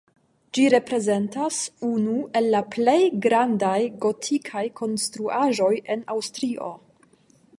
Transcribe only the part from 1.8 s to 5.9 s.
unu el la plej grandaj gotikaj konstruaĵoj